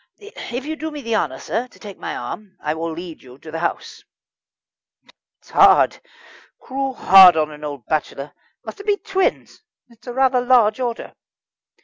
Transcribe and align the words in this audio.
"If 0.17 0.65
you'd 0.65 0.79
do 0.79 0.89
me 0.89 1.03
the 1.03 1.15
honour, 1.15 1.37
sir, 1.37 1.67
to 1.67 1.77
take 1.77 1.99
my 1.99 2.15
arm, 2.15 2.57
I 2.59 2.73
would 2.73 2.93
lead 2.93 3.21
you 3.21 3.37
to 3.37 3.51
the 3.51 3.59
house." 3.59 4.03
"It's 5.37 5.51
hard 5.51 5.99
cruel 6.59 6.95
hard 6.95 7.37
on 7.37 7.51
an 7.51 7.63
old 7.63 7.85
bachelor. 7.85 8.33
Must 8.65 8.79
it 8.79 8.87
be 8.87 8.97
twins? 8.97 9.61
It's 9.89 10.07
a 10.07 10.13
rather 10.13 10.41
large 10.41 10.79
order." 10.79 11.13